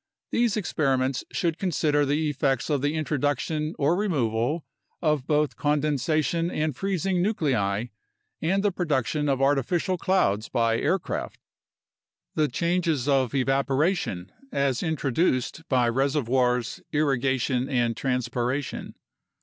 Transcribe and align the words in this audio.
These 0.31 0.57
experiments 0.57 1.23
should 1.31 1.59
consider 1.59 2.07
the 2.07 2.27
effects 2.31 2.71
of 2.71 2.81
the 2.81 2.95
introduction 2.95 3.75
or 3.77 3.95
removal 3.95 4.65
of 4.99 5.27
both 5.27 5.55
condensation 5.55 6.49
and 6.49 6.75
freezing 6.75 7.21
nuclei 7.21 7.85
and 8.41 8.63
the 8.63 8.71
production 8.71 9.29
of 9.29 9.43
artificial 9.43 9.99
clouds 9.99 10.49
by 10.49 10.79
aircraft. 10.79 11.39
The 12.33 12.47
changes 12.47 13.07
of 13.07 13.35
evaporation, 13.35 14.31
as 14.51 14.81
introduced 14.81 15.69
by 15.69 15.87
reservoirs, 15.87 16.81
irrigation, 16.91 17.69
and 17.69 17.95
transpiration. 17.95 18.95